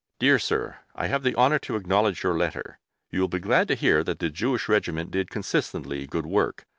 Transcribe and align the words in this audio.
DEAR 0.17 0.39
SIR, 0.39 0.77
I 0.95 1.05
have 1.05 1.21
the 1.21 1.35
honour 1.35 1.59
to 1.59 1.75
acknowledge 1.75 2.23
your 2.23 2.35
letter.... 2.35 2.79
You 3.11 3.21
will 3.21 3.27
be 3.27 3.37
glad 3.37 3.67
to 3.67 3.75
hear 3.75 4.03
that 4.05 4.17
the 4.17 4.31
Jewish 4.31 4.67
Regiment 4.67 5.11
did 5.11 5.29
consistently 5.29 6.07
good 6.07 6.25
work.... 6.25 6.65